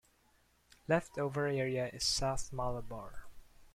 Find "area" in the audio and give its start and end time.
1.45-1.87